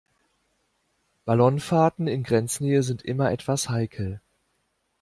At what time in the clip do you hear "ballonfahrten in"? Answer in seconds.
1.25-2.23